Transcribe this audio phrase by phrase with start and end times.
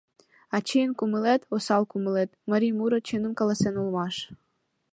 [0.55, 2.29] «Ачийын кумылет— осал кумылет»...
[2.49, 4.15] марий муро чыным каласен улмаш...